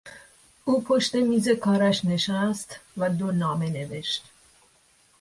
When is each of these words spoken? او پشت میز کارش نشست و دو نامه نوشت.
او 0.65 0.81
پشت 0.83 1.15
میز 1.15 1.49
کارش 1.49 2.05
نشست 2.05 2.79
و 2.97 3.09
دو 3.09 3.31
نامه 3.31 3.69
نوشت. 3.69 4.23